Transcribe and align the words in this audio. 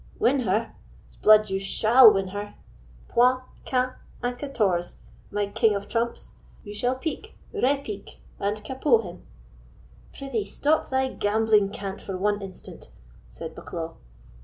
"Win 0.17 0.39
her! 0.39 0.71
'sblood, 1.07 1.51
you 1.51 1.59
shall 1.59 2.11
win 2.11 2.29
her, 2.29 2.55
point, 3.07 3.39
quint, 3.67 3.91
and 4.23 4.35
quatorze, 4.35 4.95
my 5.29 5.45
king 5.45 5.75
of 5.75 5.87
trumps; 5.87 6.33
you 6.63 6.73
shall 6.73 6.95
pique, 6.95 7.35
repique, 7.53 8.19
and 8.39 8.63
capot 8.63 9.03
him." 9.03 9.23
"Prithee, 10.11 10.43
stop 10.45 10.89
thy 10.89 11.07
gambling 11.07 11.69
cant 11.69 12.01
for 12.01 12.17
one 12.17 12.41
instant," 12.41 12.89
said 13.29 13.53
Bucklaw. 13.53 13.93